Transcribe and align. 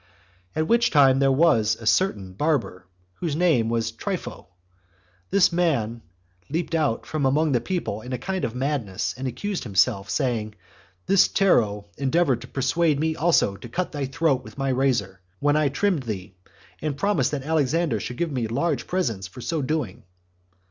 5. 0.55 0.63
At 0.63 0.67
which 0.67 0.89
time 0.89 1.19
there 1.19 1.31
was 1.31 1.77
a 1.79 1.85
certain 1.85 2.33
barber, 2.33 2.87
whose 3.19 3.35
name 3.35 3.69
was 3.69 3.91
Trypho. 3.91 4.47
This 5.29 5.51
man 5.51 6.01
leaped 6.49 6.73
out 6.73 7.05
from 7.05 7.23
among 7.23 7.51
the 7.51 7.61
people 7.61 8.01
in 8.01 8.11
a 8.11 8.17
kind 8.17 8.43
of 8.43 8.55
madness, 8.55 9.13
and 9.15 9.27
accused 9.27 9.63
himself, 9.63 10.07
and 10.07 10.11
said, 10.13 10.55
"This 11.05 11.27
Tero 11.27 11.85
endeavored 11.99 12.41
to 12.41 12.47
persuade 12.47 12.99
me 12.99 13.15
also 13.15 13.55
to 13.57 13.69
cut 13.69 13.91
thy 13.91 14.07
throat 14.07 14.43
with 14.43 14.57
my 14.57 14.69
razor, 14.69 15.21
when 15.39 15.55
I 15.55 15.69
trimmed 15.69 16.01
thee, 16.01 16.33
and 16.81 16.97
promised 16.97 17.29
that 17.29 17.43
Alexander 17.43 17.99
should 17.99 18.17
give 18.17 18.31
me 18.31 18.47
large 18.47 18.87
presents 18.87 19.27
for 19.27 19.39
so 19.41 19.61
doing." 19.61 20.01